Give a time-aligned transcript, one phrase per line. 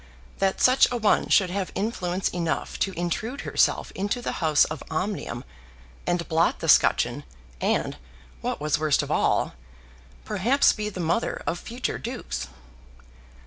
[0.39, 4.81] That such a one should have influence enough to intrude herself into the house of
[4.89, 5.43] Omnium,
[6.07, 7.23] and blot the scutcheon,
[7.61, 7.97] and,
[8.41, 9.53] what was worst of all,
[10.25, 12.47] perhaps be the mother of future dukes!